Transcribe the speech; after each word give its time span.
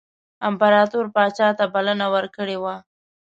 امپراطور 0.47 1.05
پاچا 1.15 1.47
ته 1.57 1.65
بلنه 1.73 2.05
ورکړې 2.13 2.57
وه. 2.63 2.75